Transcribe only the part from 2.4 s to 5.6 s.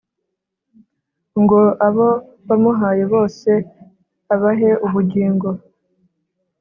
wamuhaye bose abahe ubugingo